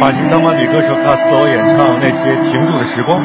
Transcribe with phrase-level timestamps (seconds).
[0.00, 3.20] 巴西当马女歌手卡斯罗演唱那些停住的时光。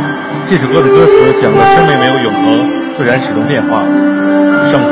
[0.49, 3.83] 这首歌的歌词讲了生命没有永恒，自然始终变化，
[4.71, 4.89] 生活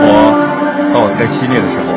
[0.94, 1.94] 到了该熄灭的时候。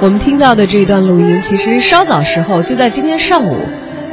[0.00, 3.56] 我们听到的这一段录音，其实稍早时候就在今天上午，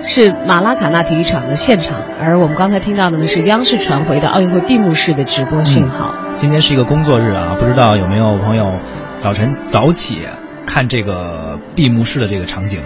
[0.04, 1.98] 是马拉卡纳体育场的现场。
[2.22, 6.14] 而我们刚才听到的呢，是央视传回的奥运会闭幕式的直播信号。
[6.36, 8.66] 今天是一个工作日啊，不知道有没有朋友
[9.20, 10.20] 早晨早起
[10.66, 12.82] 看这个闭幕式的这个场景。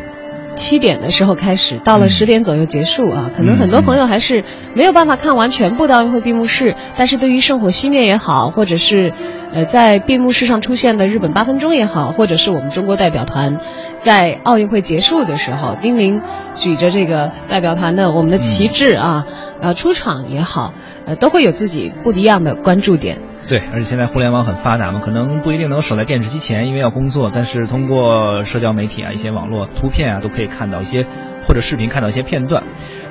[0.55, 3.31] 七点的时候开始，到了十点左右结束啊。
[3.35, 4.43] 可能很多朋友还是
[4.73, 9.11] 没有办法看完全部的奥运会闭幕式，但是对于圣火熄灭也好，或者是
[9.53, 13.57] 呃在闭幕式上出现的日本八分钟也好，或者是我们中国代表团
[13.99, 16.21] 在奥运会结束的时候，丁宁
[16.55, 19.25] 举着这个代表团的我们的旗帜啊，
[19.61, 20.73] 呃出场也好，
[21.05, 23.19] 呃都会有自己不一样的关注点。
[23.49, 27.29] 对，而且现在互联网很发达嘛，可能不一定能守在电视机前，因为要工作。
[27.33, 31.05] 但是通过社交媒体啊，一些网络图片啊，都可以看到一些
[31.45, 32.63] 或者视频看到一些片段。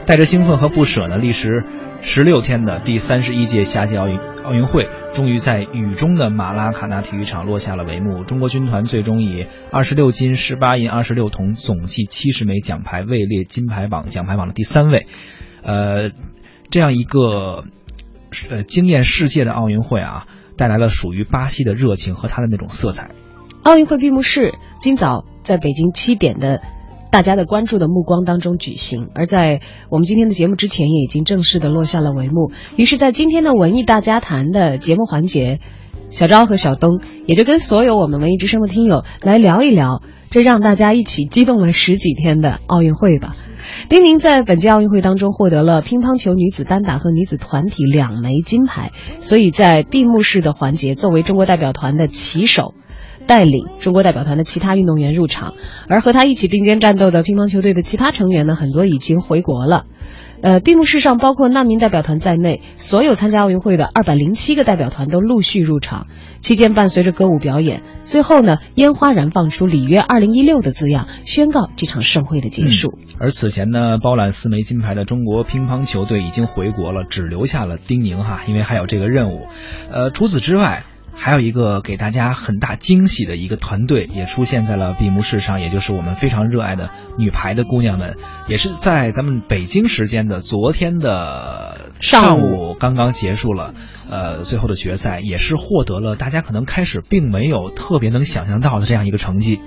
[0.07, 1.65] 带着兴奋和不舍呢，历时
[2.01, 8.25] 十六天的第三十一届夏季奥运奥运会，终于在雨中的马拉卡纳体育场落下了帷幕。
[8.25, 15.05] 中国军团最终以二十六金、十八银、二十六铜，总计七十枚奖牌，位列金牌榜奖牌榜的第三位。
[15.63, 16.11] 呃，
[16.71, 17.65] 这样一个。
[18.51, 23.11] 呃，惊艳世界的奥运会啊，带来了属于巴西的热情和它的那种色彩。
[23.63, 26.63] 奥运会闭幕式今早在北京七点的
[27.13, 29.61] 大家的关注的目光当中举行，而在
[29.91, 32.53] 我们今天的节目之前也已经正式的落下了帷幕。
[32.77, 35.61] 于是，在今天的文艺大家谈的节目环节，
[36.09, 43.37] 小昭和小东也就跟所有我们文艺之声的听友来聊一聊这让大家一起激动了十几天的奥运会吧。
[43.89, 52.75] 丁宁在本届奥运会当中获得了乒乓球女子单打和女子团体两枚金牌，所以在闭幕式的环节，作为中国代表团的旗手，
[53.27, 55.55] 带领中国代表团的其他运动员入场。
[55.89, 59.85] 而和他一起并肩战斗的乒乓球队的其他成员呢，很多已经回国了。
[60.43, 66.07] 呃，闭幕式上包括难民代表团在内，所有参加奥运会的二百零七个代表团都陆续入场。
[66.41, 72.99] 期间伴随着歌舞表演，最后呢，烟花燃放出“里约二零一六”的字样，宣告这场盛会的结束。
[73.21, 79.47] 而此前呢，包揽四枚金牌的中国乒乓球队已经回国了，只留下了丁宁哈，因为还有这个任务。
[79.93, 80.83] 呃，除此之外。
[81.15, 88.17] 还有一个给大家很大惊喜的一个团队也出现在了闭幕式上，也就是我们非常热爱的女排的姑娘们，
[88.49, 93.75] 也是在咱们北京时间的昨天的上午刚刚结束了，
[94.11, 99.61] 呃，最后的决赛也是获得了大家可能开始并没有特别能想象到的这样一个成绩。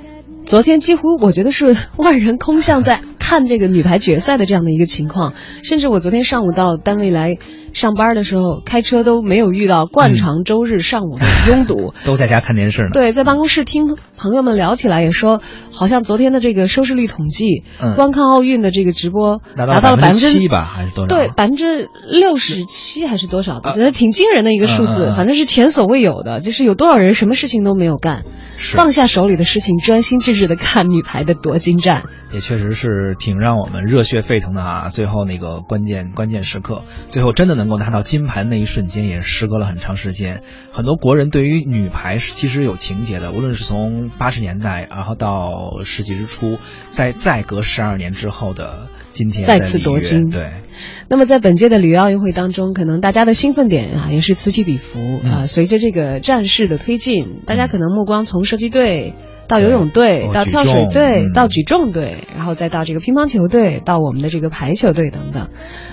[0.45, 5.33] 昨天几乎我觉得是万人空巷在看这个女排决赛的这样的一个情况，
[5.63, 7.38] 甚至我昨天上午到单位来。
[7.75, 12.90] 上班的时候开车都没有遇到惯常周日上午的拥堵， 都在家看电视呢。
[12.94, 15.41] 对，在办公室听朋友们聊起来，也说
[15.74, 17.63] 好像昨天的这个收视率统计，
[17.97, 21.08] 观看奥运的这个直播达到了百分之七吧，还是多少？
[21.08, 23.74] 对，百分之六十七还是多少的？
[23.74, 28.24] 觉得挺惊人的一个数字，反正是前所未有的，就是有多少人什么事情都没有干。
[28.57, 32.03] 放下手里的事情，专心致志的看女排的夺金战，
[32.34, 34.88] 也确实是挺让我们热血沸腾的啊！
[34.90, 40.42] 最后那个关键关键时刻，最后真的能够拿到金牌的那一瞬间，也时隔了很长时间。
[40.72, 46.58] 很多国人对于女排是其实有情节的，无论是从八十年代，然后到世纪之初，
[46.90, 50.30] 在再隔十二年之后的今天再次夺金。
[50.30, 50.52] 对。
[51.08, 55.46] 那么在本届的里约奥运会当中，可能大家的兴奋点啊也是此起彼伏啊。
[55.46, 59.14] 随着这个战事的推进，大家可能目光从射击队
[59.47, 65.50] 到游泳队，到跳水队，到举重队，然后再到这个乒乓球队，到我们的这个排球队等等。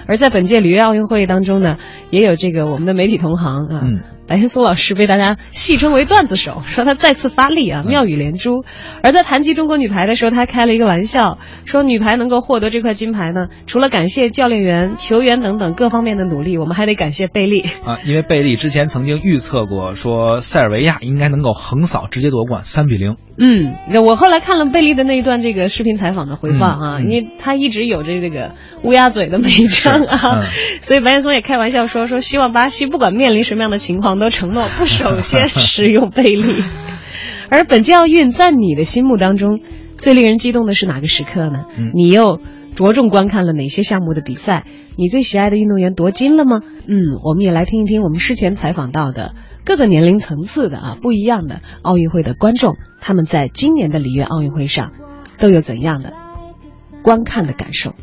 [0.07, 1.79] 而在本届里约奥运会当中呢，
[2.11, 3.89] 也有这个我们的媒体同行啊。
[4.27, 8.65] 白岩松老师被大家戏称为段子手， 说他再次发力啊，妙语连珠。
[9.03, 23.17] 而在谈及中国女排的时候，他开了一个玩笑，说女排能够获得这块金牌呢，除了感谢教练员、球员等等各方面的努力，我们还得感谢贝利啊，因为贝利之前曾经预测过，说塞尔维亚应该能够横扫，直接夺冠，三比零。
[23.39, 23.75] 嗯，
[24.05, 30.43] 我后来看了贝利的那一段这个视频采访的回放啊，因为他一直有着这个乌鸦嘴的美称啊，
[30.83, 34.22] 所以白岩松也开玩笑说，说希望巴西不管面临什么样的情况。
[34.23, 36.63] 都承诺不首先使用贝利，
[37.51, 39.59] 而本届奥运在你的心目当中
[39.99, 41.67] 最令人激动的是哪个时刻呢？
[41.93, 42.41] 你又
[42.77, 44.65] 着重观看了哪些项目的比赛？
[44.97, 46.61] 你最喜爱的运动员夺金了吗？
[46.87, 49.35] 嗯，我们也来听一听我们事前采访到的
[49.65, 54.93] 各个年龄层次的啊不一样的奥运会的观众，他们在今年的里约奥运会上
[55.41, 56.13] 都有怎样的
[57.03, 57.97] 观看的感受。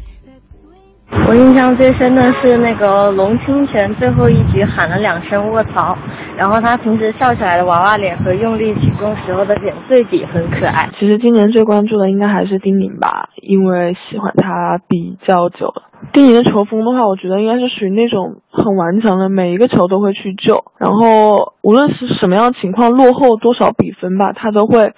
[1.70, 5.96] 象最深的是那个龙清泉最后一局喊了两声卧槽，
[6.36, 10.90] 然后他平时笑起来的娃娃脸和用力起动时候的脸对比很可爱。
[11.00, 15.84] 其实今年最关注的应该还是丁宁吧，因为喜欢他比较久了。
[16.12, 24.94] 丁宁的球风的话，我觉得应该是属于那种很顽强的，每一个球都会去救，然后无论是什么样情况，落后多少比分吧，他都会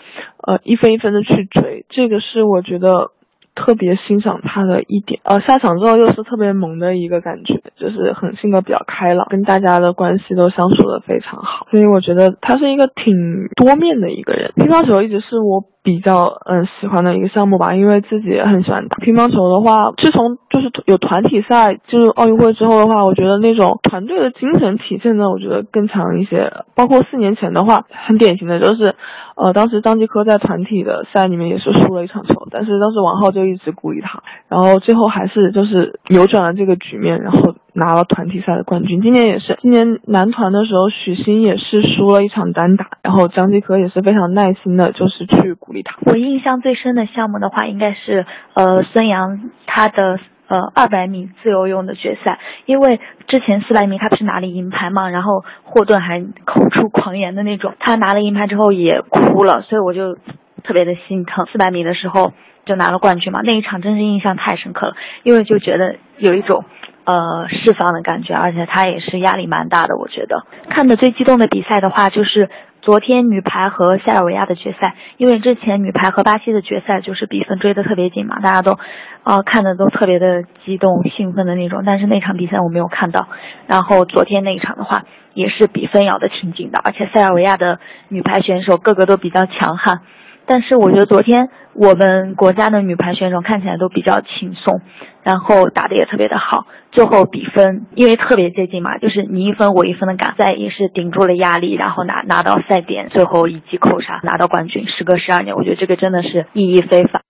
[0.47, 3.11] 呃一分一分的去追，这个是我觉得。
[3.61, 13.13] 特别欣赏他的一点，呃，下场之后又是特别萌的一个感觉，就是很性格比较开朗，跟大家的关系都相处的非常好，所以我觉得他是一个挺
[13.55, 14.51] 多面的一个人。
[14.55, 15.63] 乒乓球一直是我。
[15.83, 26.53] 比较嗯喜欢的一个项目吧，因为自己也很喜欢打乒乓球的话，自从就是有团体赛进入奥运会之后的话，我觉得那种团队的精神体现的我觉得更强一些。
[26.75, 28.93] 包括四年前的话，很典型的就是，
[29.35, 37.55] 呃，当时张继科在团体的赛里面也是输了一场球，但是当时王浩就一直鼓励他，然后最后还是就是扭转了这个局面，然后。
[37.73, 39.57] 拿了团体赛的冠军，今年也是。
[39.61, 45.95] 今年男团的时候，许昕也是输了一场单打，然后张继科也是非常耐心的，就是去鼓励他。
[46.05, 48.25] 我印象最深的项目的话，应该是
[48.55, 50.19] 呃孙杨他的
[50.49, 60.17] 呃二百米自由泳的决赛，因为之前四百米他不是拿了银牌嘛，然后霍顿还口出狂言的那种，他拿了银牌之后也哭了，所以我就
[60.63, 61.45] 特别的心疼。
[61.51, 62.33] 四百米的时候
[62.65, 64.93] 就拿了冠军嘛，那一场真是印象太深刻了，
[65.23, 66.65] 因为就觉得有一种。
[67.03, 69.97] 呃，释放的感觉，而且他也是压力蛮大的。
[69.97, 72.47] 我觉得看的最激动的比赛的话，就是
[72.83, 74.93] 昨天女排和塞尔维亚的决赛。
[75.17, 78.77] 因为之前女排和巴西的决赛就是比分追得特别紧嘛，大家都，
[79.23, 81.81] 呃，看的都特别的激动、兴奋的那种。
[81.83, 83.27] 但是那场比赛我没有看到。
[83.65, 85.03] 然后昨天那一场的话，
[85.33, 87.79] 也是比分咬得挺紧的，而且塞尔维亚的
[88.09, 90.01] 女排选手个个都比较强悍。
[90.51, 94.81] 但是我觉得昨天我们国家的女排选手看起来都比较轻松，
[95.23, 96.67] 然后打的也特别的好。
[96.91, 104.85] 最后比分因为特别接近嘛，就是你一分我一分的赶赛，也是顶住了压力，然后拿拿到赛点，最后一击扣杀拿到冠军。
[104.89, 107.21] 时隔十二年，我觉得这个真的是意义非凡。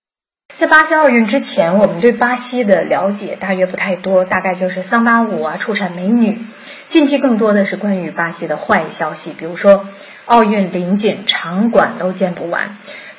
[0.56, 6.40] 在巴西奥运之前，我们对巴西的了解大约不太多，大概就是桑巴舞啊，出产美女。
[6.86, 9.86] 近期更多的是关于巴西的坏消息，比如说
[10.26, 12.72] 奥运临近，场馆都建不完。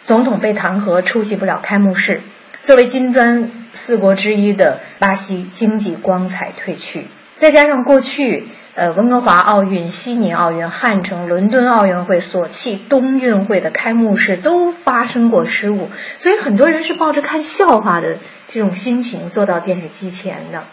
[0.04, 2.22] 总统被弹劾，出席不了开幕式。
[2.62, 7.06] 作为金砖四国之一的巴西，经济光彩褪去。
[7.36, 20.64] 再加上过去，呃，温哥华奥运、悉尼奥运、汉城、伦敦奥运会、索契冬运会的开幕式都发生过失误，所以很多人是抱着看笑话的这种心情坐到电视机前的。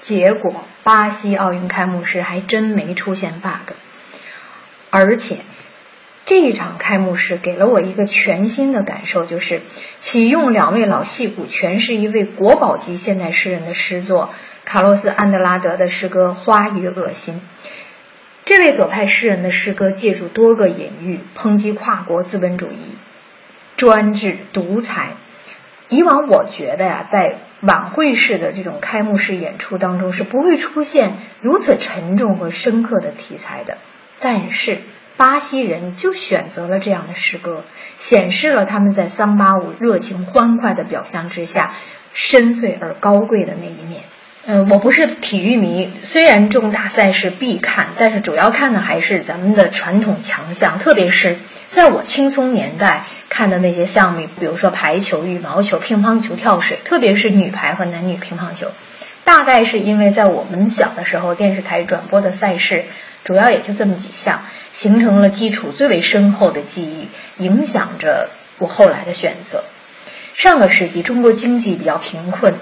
[0.00, 3.74] 结果，巴西奥运开幕式还真没出现 bug，
[4.90, 5.38] 而且。
[6.26, 9.60] 这一场开幕式给了我一个全新的感受，就是
[10.00, 14.30] 启用两位老戏骨诠释一位国宝级现代诗人的诗作——
[14.64, 17.34] 卡洛斯·安德拉德的诗歌《花与恶心》。
[18.46, 22.96] 这位左派诗人的诗歌借助多个隐喻，抨击跨国资本主义、
[23.76, 25.10] 专制、独裁。
[25.90, 33.76] 以往我觉得呀，在晚会式的这种开幕式演出当中是不会出现如此沉重和深刻的题材的，
[34.20, 34.78] 但是。
[35.16, 37.62] 巴西人就选择了这样的诗歌，
[37.96, 41.72] 显示了他们在桑巴舞热情欢快的表象之下，
[42.12, 44.02] 深邃而高贵的那一面。
[44.46, 58.68] 嗯，我不是体育迷，虽然重大赛事必看，但是主要看的还是咱们的传统强项，特别是在我青葱年代看的那些项目，比如说排球、羽毛球、乒乓球、跳水，特别是女排和男女乒乓球。
[59.24, 62.84] 大概是因为在我们小的时候，电视台转播的赛事
[63.24, 64.42] 主要也就这么几项。
[64.72, 67.06] 形成了基础最为深厚的记忆，
[67.40, 69.62] 影响着我后来的选择。
[70.34, 72.54] 上个世纪，中国经济比较贫困，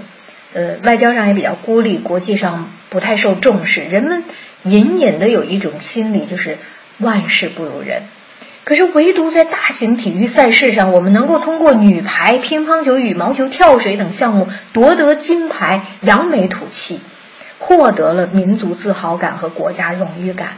[0.52, 4.24] 呃，外交上也比较孤立，国际上不太受重视，人们
[4.64, 6.58] 隐隐的有一种心理，就是
[6.98, 8.02] 万事不如人。
[8.64, 17.00] 可是，唯独在大型体育赛事上，我们能够通过女排、乒乓球、羽毛球、跳水等项目夺得金牌，扬眉吐气，
[17.58, 20.50] 获得了民族自豪感和国家荣誉感。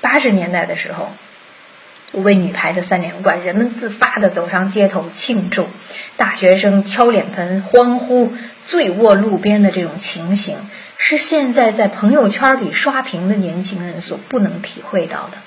[0.00, 1.12] 八十年代的时候，
[2.12, 5.68] 为女排的三连冠，人们自发的走上街头庆祝，
[6.16, 8.32] 大学生敲脸盆欢呼，
[8.66, 10.56] 醉卧路边的这种情形，
[10.98, 15.38] 是现在在朋友圈里刷屏的年轻人所不能体会到的。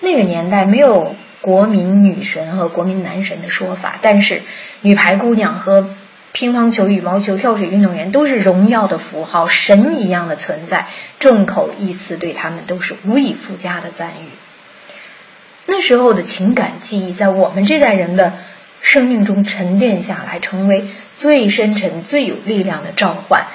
[0.00, 4.40] 那个年代没有国民女神和国民男神的说法，但是
[4.80, 5.90] 女排姑娘和
[6.32, 10.86] 乒乓球、羽毛球、跳水运动员都是荣耀的符号，神一样的存在，
[11.18, 14.30] 众口一词对他们都是无以复加的赞誉。
[15.66, 18.32] 那时候的情感记忆，在我们这代人的
[18.80, 20.86] 生命中沉淀下来，成为
[21.18, 23.48] 最深沉、最有力量的召唤。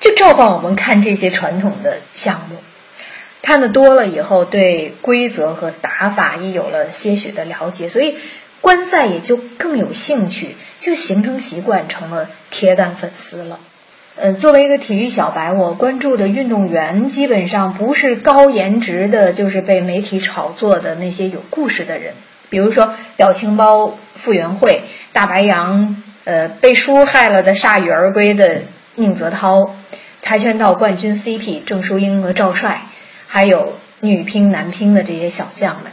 [0.00, 2.56] 就召唤我们看这些传统的项目。
[3.46, 8.16] 看的多了以后，对规则和打法也有了些许的了解，所以
[8.60, 13.60] 观赛也就更有兴趣，就形成习惯，成了铁杆粉丝了。
[14.16, 22.14] 呃，作为一个体育小白，我关注的运动员基本上不是高颜值的，就是被媒体炒作的那些有故事的人，
[22.50, 28.62] 比如说表情包傅园慧、大白杨，呃，被书害了的铩羽而归的
[28.96, 29.70] 宁泽涛，
[30.20, 32.82] 跆拳道冠军 CP 郑淑英和赵帅。
[33.36, 35.92] 还有女乒、男乒的这些小将们，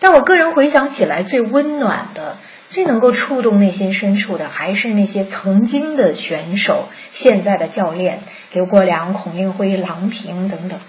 [0.00, 2.38] 但我个人回想起来，最温暖的、
[2.70, 10.80] 最能够触动内心深处的，还是那些曾经的选手、现在的教练刘国梁、孔令辉、郎平等等。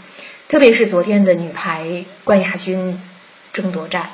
[0.47, 2.97] 特别是昨天的女排冠亚军
[3.51, 4.11] 争夺战，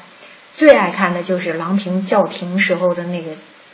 [0.56, 3.34] 最爱看的就是郎平叫停时候的那个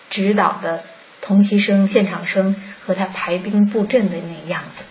[0.09, 0.83] 指导的
[1.21, 4.83] 同期声、现场声和他排兵布阵的那个样子。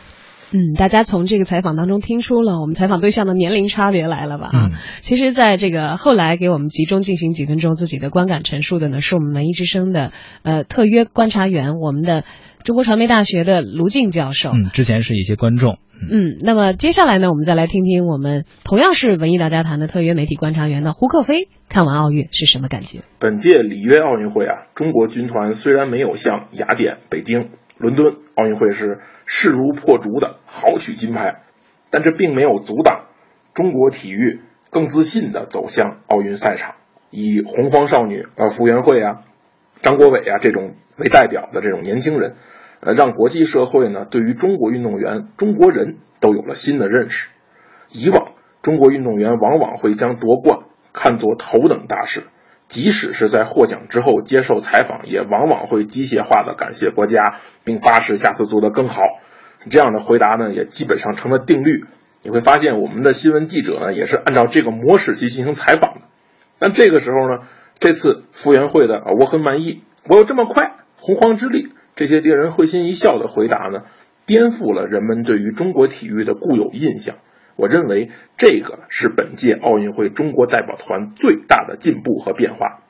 [0.52, 4.50] 嗯，大家从这个采访当中听出了我们采访对象的年龄差别来了吧？
[4.52, 10.12] 嗯，其实，在这个后来给我们集中进行几分钟自己的观感陈述的呢，是我们文艺之声的
[10.42, 12.24] 呃特约观察员，我们的
[12.64, 14.50] 中国传媒大学的卢静教授。
[14.50, 15.78] 嗯，之前是一些观众。
[15.98, 23.00] 嗯，那么接下来呢，我们再来听听我们同样是文艺大家谈的特约媒体观察员的胡克飞看完奥运是什么感觉？
[23.18, 27.48] 本届里约奥运会啊，中国军团虽然没有像雅典、北京。
[27.78, 31.42] 伦敦奥运会是势如破竹的豪取金牌，
[31.90, 33.06] 但这并没有阻挡
[33.52, 34.40] 中国体育
[34.70, 36.76] 更自信的走向奥运赛场。
[37.10, 39.22] 以洪荒少女呃傅园慧啊、
[39.82, 42.36] 张国伟啊这种为代表的这种年轻人，
[42.80, 47.28] 呃，让国际社会呢对于中国运动员、中国人都有了新的认识。
[47.90, 50.60] 以往中国运动员往往会将夺冠
[50.92, 52.24] 看作头等大事。
[52.68, 59.02] 即使是在获奖之后接受采访，也往往会机械化的感谢国家，并发誓下次做得更好。
[59.70, 61.84] 这样的回答呢，也基本上成了定律。
[62.22, 66.00] 你会发现，我们的新闻记者呢，也是按照这个模式去进行采访的。
[66.58, 67.46] 但这个时候呢，
[67.78, 73.82] 这次傅园慧的啊“我很满意，我有这么快，洪荒之力”，这些令人会心一笑的回答呢，
[74.24, 77.16] 颠覆了人们对于中国体育的固有印象。
[77.56, 82.80] 我认为这个是本届奥运会中国代表团最大的进步和变化。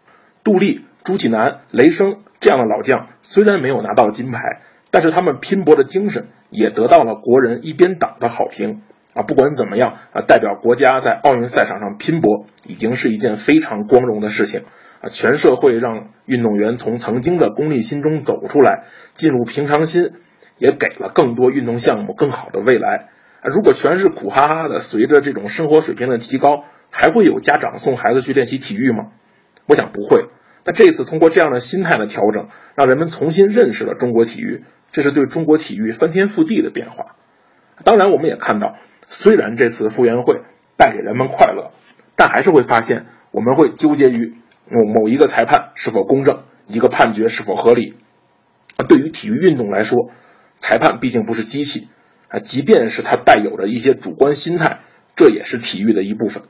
[0.44, 8.82] 杜丽、朱启南、雷声这样的老将虽然没有拿到金牌，但是他们拼搏的精神也得到了国人一边倒的好评
[9.14, 9.22] 啊！
[9.22, 14.62] 不管怎么样啊，代表国家在奥运赛场上拼搏已经是一件非常光荣的事情
[15.00, 15.08] 啊！
[15.08, 20.12] 全社会让运动员从曾经的功利心中走出来，进入平常心，
[20.58, 23.08] 也给了更多运动项目更好的未来。
[23.42, 29.12] 啊如果全是苦哈哈的，随着这种生活水平的提高，还会有家长送孩子去练习体育吗？
[29.66, 30.28] 我想不会。
[30.64, 37.14] 那这次通过这样的心态的调整，让人们重新认识了中国体育，这是对中国体育翻天覆地的变化。
[37.84, 38.76] 当然，我们也看到，
[39.06, 40.42] 虽然这次复员会
[40.76, 41.70] 带给人们快乐，
[42.16, 44.34] 但还是会发现，我们会纠结于
[44.68, 47.94] 某某一个裁判是否公正，一个判决是否合理。
[48.88, 50.10] 对于体育运动来说，
[50.58, 51.88] 裁判毕竟不是机器。
[52.28, 54.80] 啊，即便是他带有着一些主观心态，
[55.14, 56.42] 这也是体育的一部分。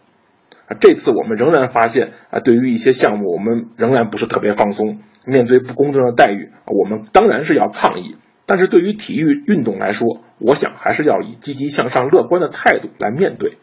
[0.67, 5.01] 啊，这次我们仍然发现啊，对于一些项目，我们仍然不是特别放松。
[5.25, 8.17] 面对不公正的待遇，我们当然是要抗议。
[8.47, 13.59] 但是对于体育运动来说，我想还是要以积极向上、乐观的态度来面对。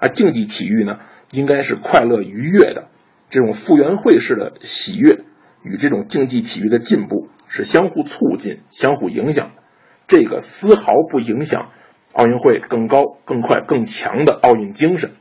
[0.00, 0.98] 啊，竞技体育呢，
[1.30, 2.88] 应该是快乐愉悦的，
[3.30, 5.20] 这种复原会式的喜悦
[5.62, 9.61] 与这种竞技体育的进步是相互促进、相互影响的。
[10.06, 11.70] 这个丝毫不影响
[12.12, 15.12] 奥运会更高、更快、更强的奥运精神。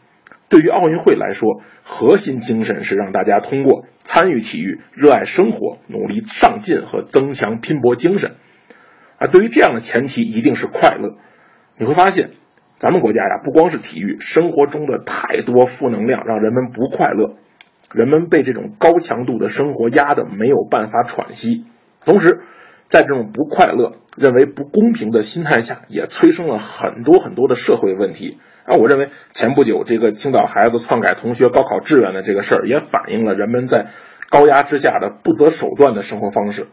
[0.49, 8.35] 对于奥运会来说，核心精神是让大家通过参与体育、热爱生活、努力上进和增强拼搏精神。
[9.17, 11.15] 啊，对于这样的前提，一定是快乐。
[11.77, 12.31] 你会发现，
[12.77, 17.35] 咱们国家呀，不光是体育，生活中的太多负能量让人们不快乐，
[17.93, 21.63] 人们被这种高强度的生活压得没有办法喘息，
[22.03, 22.41] 同时。
[22.91, 28.37] 在这种不快乐、认为不公平的心态下，也催生了很多很多的社会问题。
[28.65, 33.87] 啊，我认为前不久这个青岛孩子篡改同学高考志愿的这个事儿，也反映了人们在
[34.29, 36.67] 高压之下的不择手段的生活方式。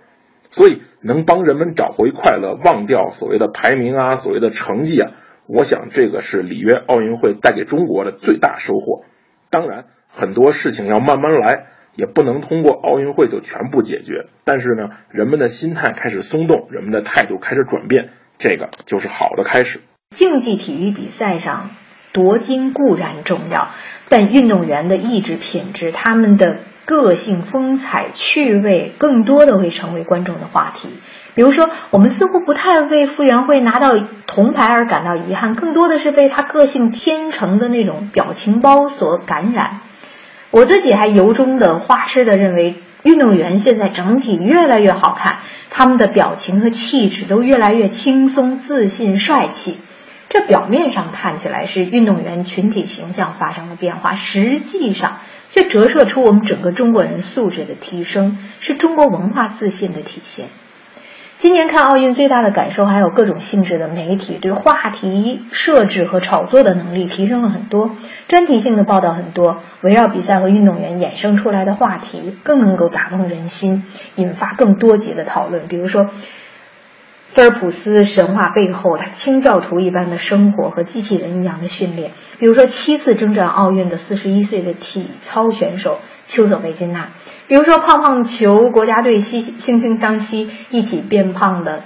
[0.51, 5.13] 所以，能帮人们找回快乐，忘掉所谓的排名啊、所谓的成绩啊，
[5.47, 9.05] 我想这个是里约奥运会带给中国的最大收获。
[9.51, 11.67] 当然，很多事情要慢慢来。
[11.99, 19.81] 也不能通过奥运会就全部解决，但是呢，人们的心态开始松动，人们的态度开始转变，这个就是好的开始。
[20.15, 21.71] 竞技体育比赛上
[22.13, 23.71] 夺金固然重要，
[24.09, 30.91] 但运动员的意志品质、他们的个性风采、趣味，更多的会成为观众的话题。
[31.35, 39.81] 比如说，我们似乎不太为傅园慧拿到铜牌而感到遗憾，更多的是被她个性天成的那种表情包所感染。
[40.51, 45.41] 我自己还由衷的花痴的认为，运动员现在整体越来越好看，
[45.71, 49.77] 他们的表情和气质都越来越轻松、自信、帅气。
[50.31, 60.49] 这表面上看起来是运动员群体形象发生了变化，实际上却折射出我们整个中国人素质的提升，是中国文化自信的体现。
[61.39, 67.93] 今年看奥运最大的感受，还有各种性质的媒体对话题设置和炒作的能力提升了很多，
[68.27, 73.85] 专题性的报道很多，围绕比赛和运动员衍生出来的话题更能够打动人心，
[74.17, 75.69] 引发更多级的讨论。
[75.69, 76.07] 比如说，
[77.29, 87.09] 菲尔普斯神话背后他清教徒一般的生活和机器人一样的训练；比如说，七次征战奥运的四十一岁的体操选手丘索维金娜。
[87.49, 91.83] 比如说，胖胖球国家队惺惺惺相惜，一起变胖的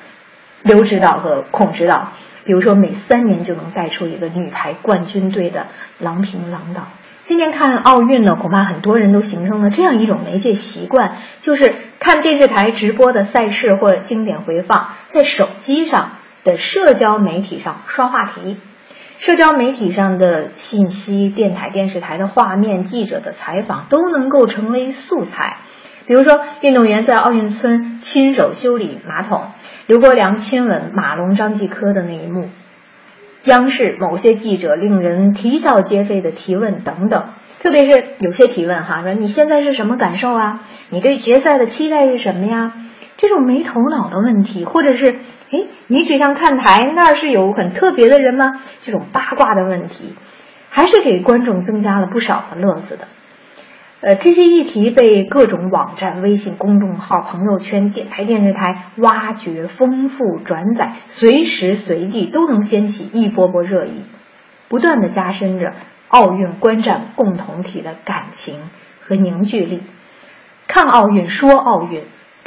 [0.62, 2.08] 刘指导和孔指导；
[2.44, 5.68] 比如说，每三年就能带出一个女排冠军队的
[5.99, 6.88] 郎平郎导。
[7.25, 18.56] 今年看奥运呢，恐怕很多人都形成了这样一种媒介习惯，就是看电视台直播的赛事或经典回放，在手机上的社交媒体上刷话题。
[19.23, 25.59] 社交媒体上的信息、电台、电视台的画面、记者的采访都能够成为素材。
[26.07, 29.52] 比如说，运动员在奥运村亲手修理马桶，
[29.87, 32.49] 刘国梁亲吻马龙、张继科的那一幕，
[33.45, 37.26] 央视某些记者令人啼笑皆非的提问等等。
[37.61, 40.62] 特别是有些提问哈，说你现在是什么感受啊？
[40.91, 42.73] 你对决赛的期待是什么呀？
[43.17, 45.19] 这种没头脑的问题，或者是。
[45.52, 48.52] 哎，你只想看台那儿是有很特别的人吗？
[48.80, 50.14] 这种八卦的问题，
[50.71, 53.06] 还是给观众增加了不少的乐子的。
[54.00, 64.04] 呃，这些议题被各种网站、微信公众号、朋友圈、电台、电视台挖掘、丰富、转载，随时随地都能掀起一波波热议，
[64.68, 65.73] 不断的加深着
[66.09, 68.59] 奥运观战共同体的感情
[69.03, 69.83] 和凝聚力。
[70.66, 72.03] 看奥运，说奥运。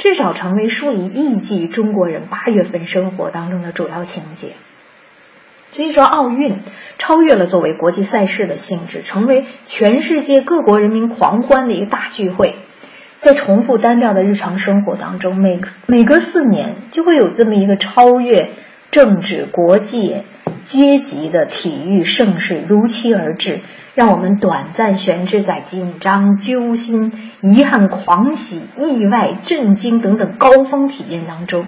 [0.06, 4.52] 至少成为数以亿计中国人八月份生活当中的主要情节。
[5.72, 6.60] 所以说，奥运
[6.96, 12.54] 超越了作为国际赛事的性质，成为全世界各国人民狂欢的一个大聚会。
[13.16, 18.50] 在重复单调的日常生活当中，每每隔四年就会有这么一个超越
[18.96, 20.22] 政治、国际、
[20.62, 23.60] 阶级的体育盛事如期而至。
[23.96, 31.64] 让我们短暂悬置在紧张、揪心、遗憾、狂喜、意外、震惊等等高峰体验当中。